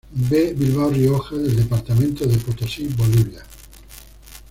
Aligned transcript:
B. 0.19 0.55
Bilbao 0.57 0.89
Rioja 0.89 1.35
del 1.37 1.55
departamento 1.57 2.25
de 2.25 2.35
Potosí 2.39 2.87
Bolivia. 2.87 3.45